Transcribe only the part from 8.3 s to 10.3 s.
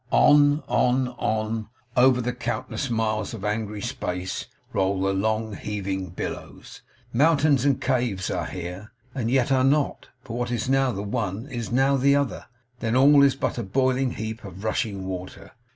are here, and yet are not;